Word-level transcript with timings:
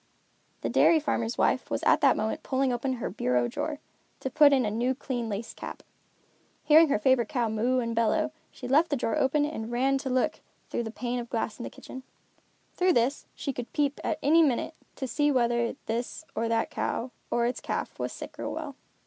The 0.61 0.69
dairy 0.71 0.99
farmer's 0.99 1.37
wife 1.37 1.69
was 1.69 1.83
at 1.83 2.01
that 2.01 2.17
moment 2.17 2.41
pulling 2.41 2.73
open 2.73 2.93
her 2.93 3.07
bureau 3.11 3.47
drawer, 3.47 3.77
to 4.21 4.31
put 4.31 4.51
on 4.51 4.65
a 4.65 4.71
new 4.71 4.95
clean 4.95 5.29
lace 5.29 5.53
cap. 5.53 5.83
Hearing 6.63 6.89
her 6.89 6.97
favorite 6.97 7.29
cow 7.29 7.49
moo 7.49 7.77
and 7.77 7.93
bellow, 7.93 8.31
she 8.49 8.67
left 8.67 8.89
the 8.89 8.95
drawer 8.95 9.15
open 9.15 9.45
and 9.45 9.71
ran 9.71 9.99
to 9.99 10.09
look 10.09 10.39
through 10.71 10.85
the 10.85 10.89
pane 10.89 11.19
of 11.19 11.29
glass 11.29 11.59
in 11.59 11.63
the 11.63 11.69
kitchen. 11.69 12.01
Through 12.73 12.93
this, 12.93 13.27
she 13.35 13.53
could 13.53 13.71
peep, 13.73 13.99
at 14.03 14.17
any 14.23 14.41
minute, 14.41 14.73
to 14.95 15.05
see 15.05 15.31
whether 15.31 15.75
this 15.85 16.25
or 16.33 16.47
that 16.49 16.71
cow, 16.71 17.11
or 17.29 17.45
its 17.45 17.61
calf, 17.61 17.99
was 17.99 18.11
sick 18.11 18.39
or 18.39 18.49
well. 18.49 18.75